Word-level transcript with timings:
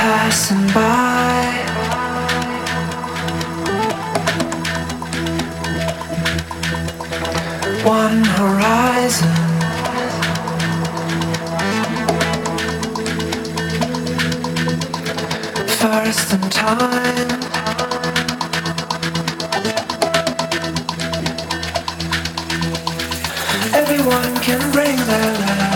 passing 0.00 0.66
by. 0.72 1.44
One 7.84 8.24
horizon. 8.38 9.36
First 15.80 16.32
in 16.32 16.44
time. 16.48 17.30
Everyone 23.74 24.32
can 24.46 24.60
bring 24.72 24.96
their 24.96 25.32
life. 25.38 25.69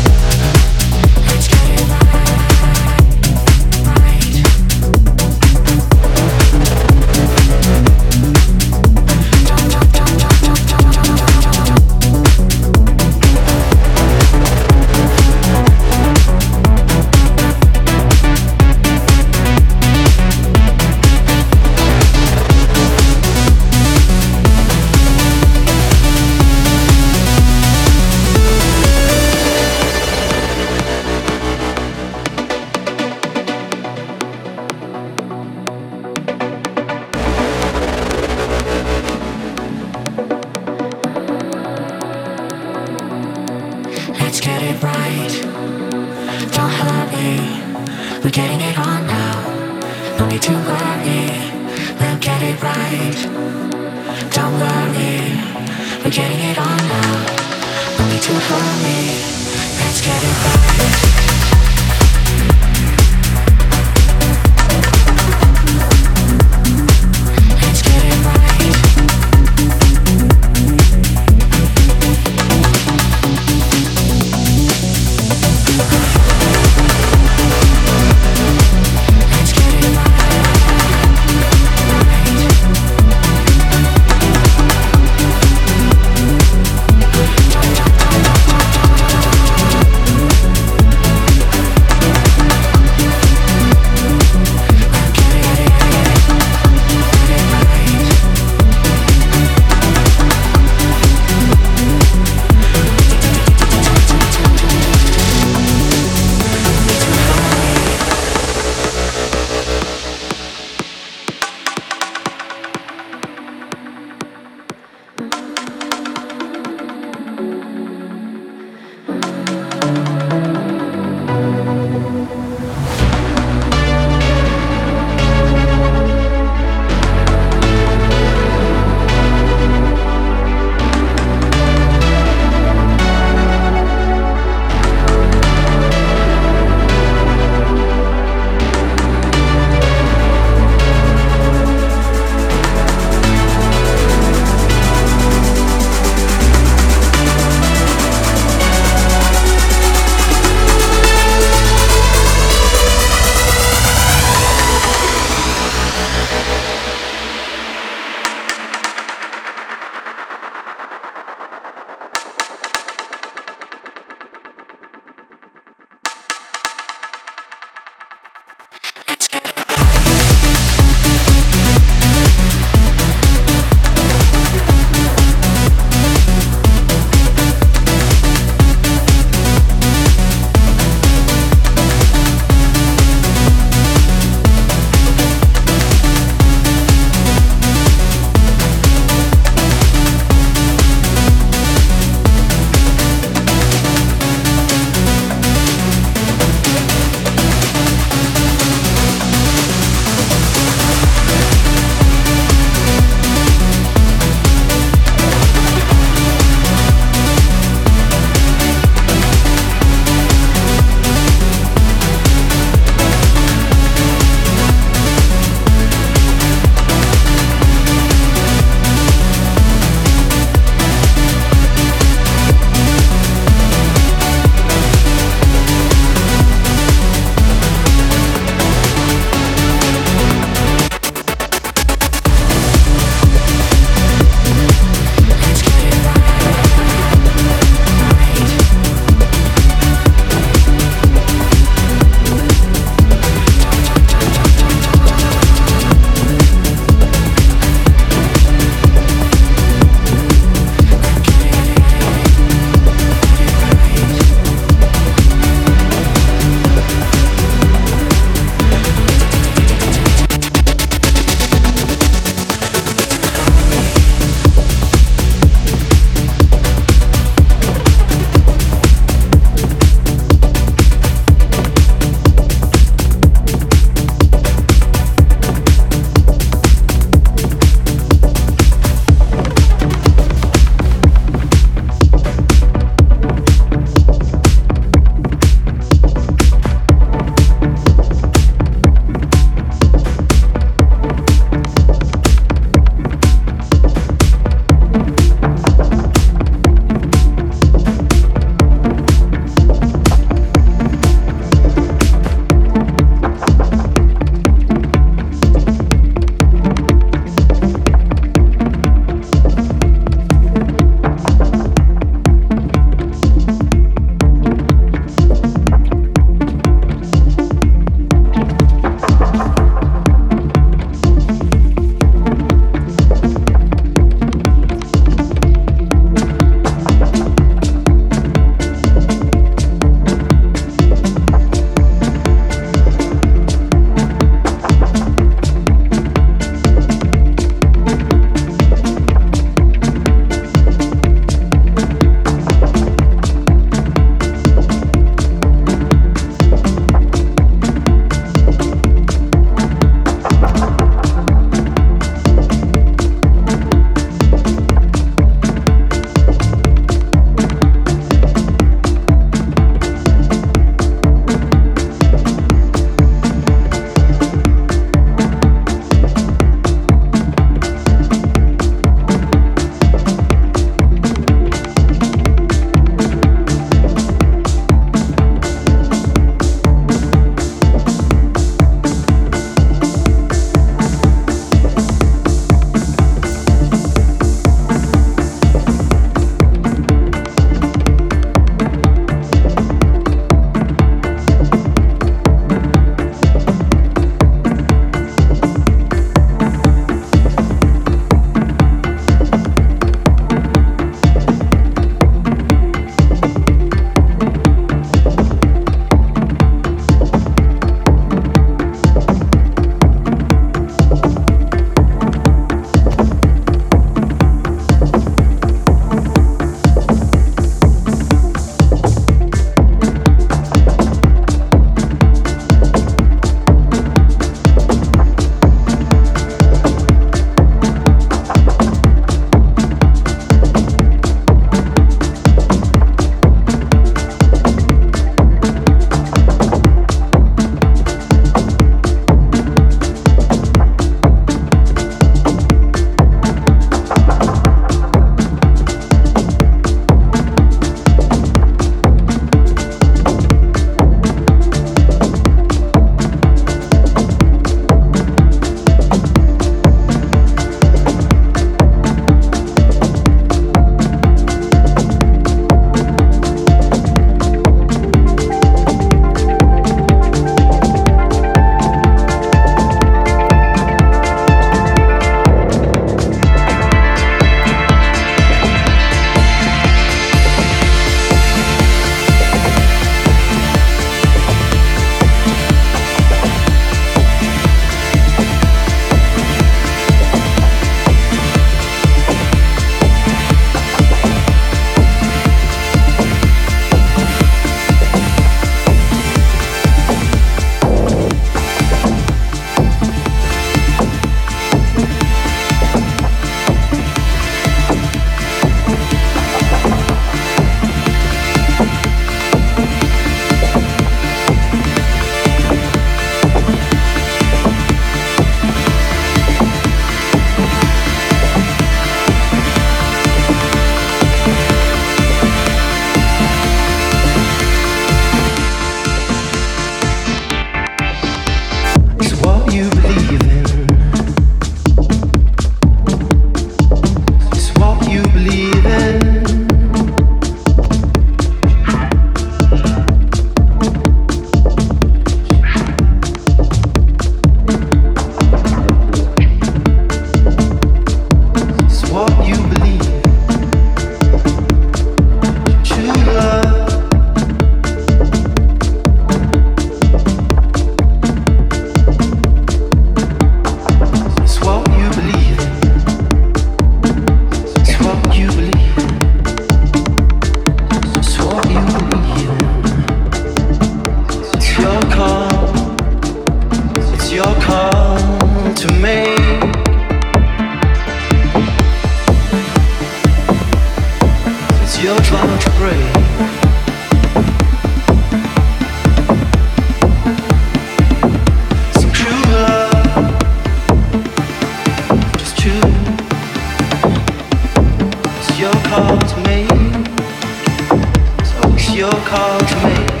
call 599.11 599.39
to 599.39 599.55
me. 599.67 600.00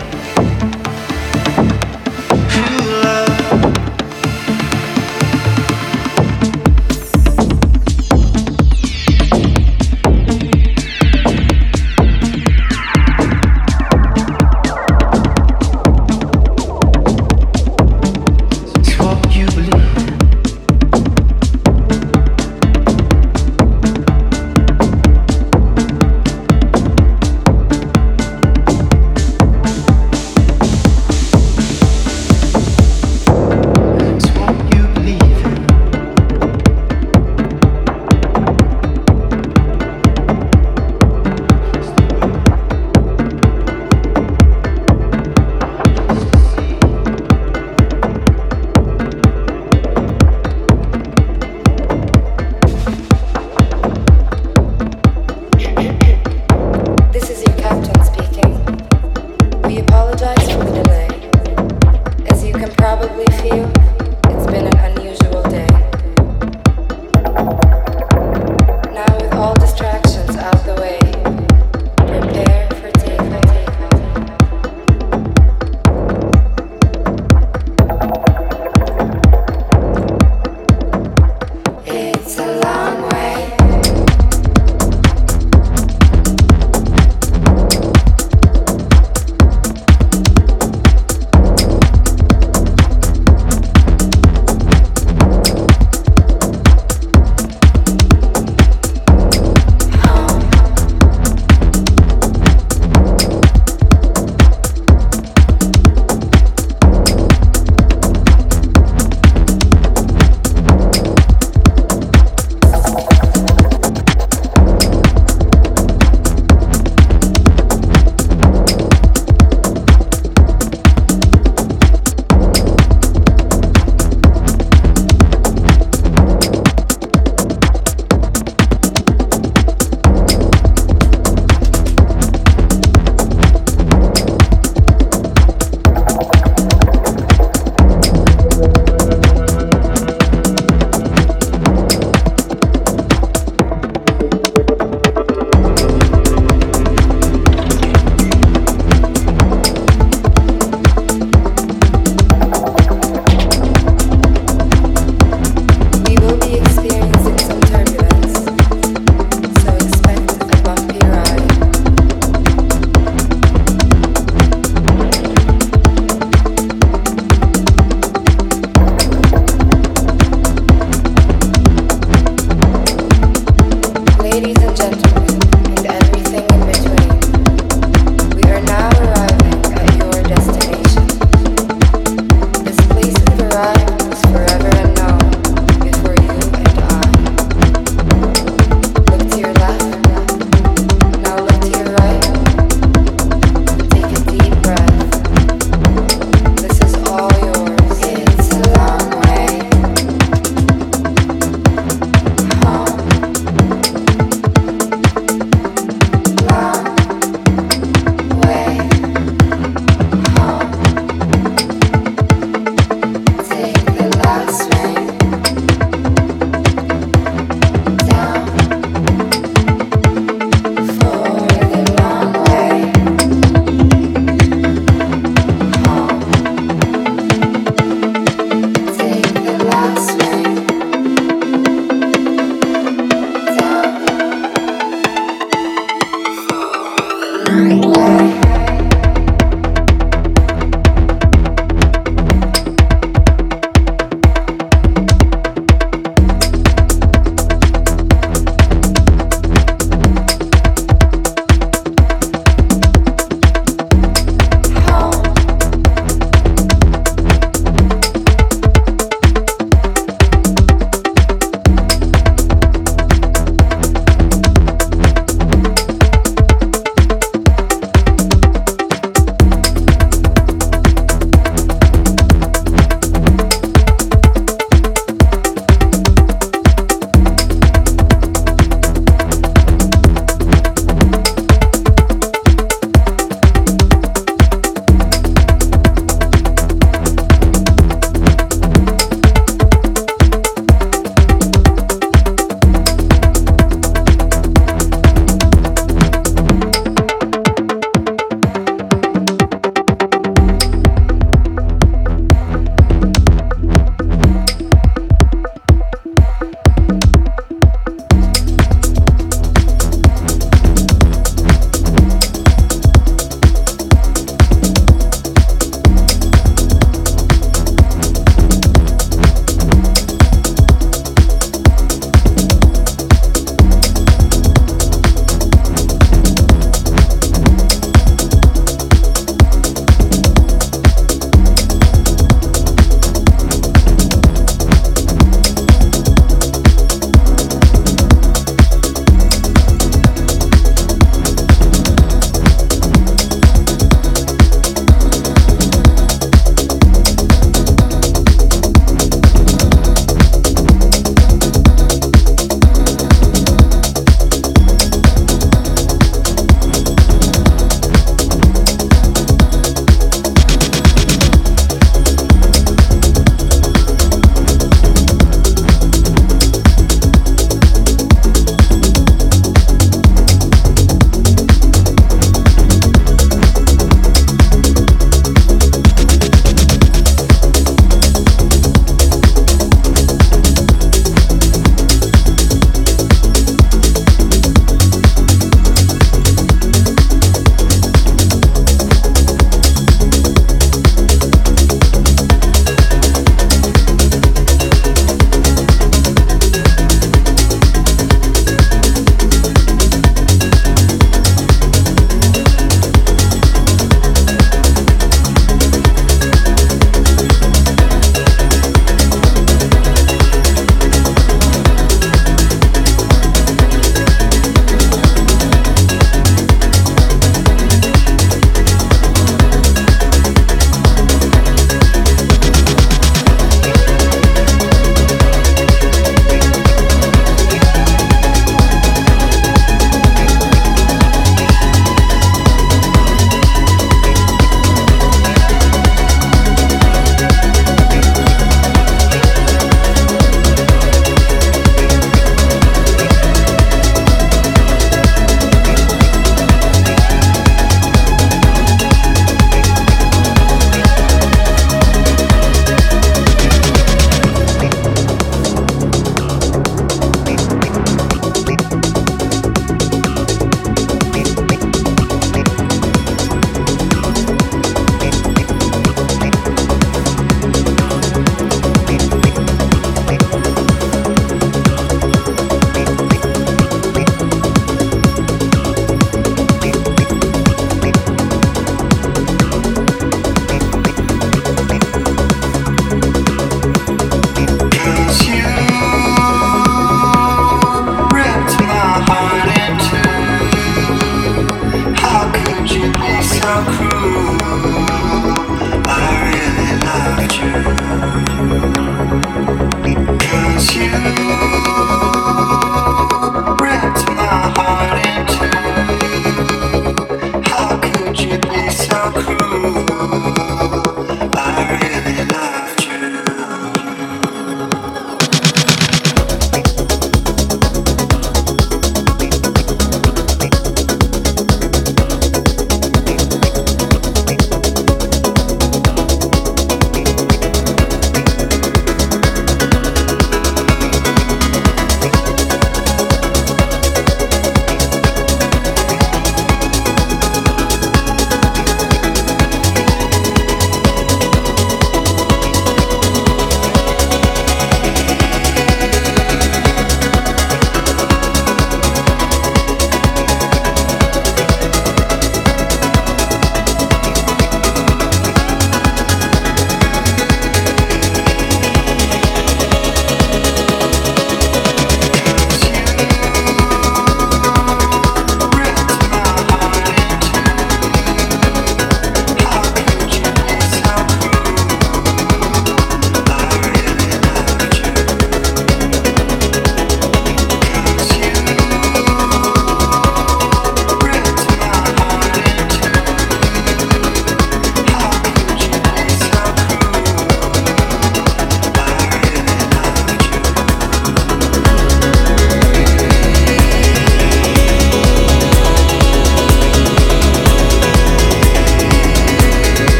how 493.51 493.65
cruel 493.75 494.00